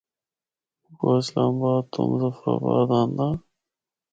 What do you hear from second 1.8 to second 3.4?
تو مظفرآباد آندا۔